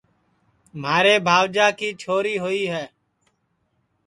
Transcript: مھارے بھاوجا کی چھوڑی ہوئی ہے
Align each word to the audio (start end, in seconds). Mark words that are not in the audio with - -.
مھارے 0.81 1.15
بھاوجا 1.27 1.67
کی 1.79 1.89
چھوڑی 2.01 2.35
ہوئی 2.43 2.63
ہے 2.71 2.85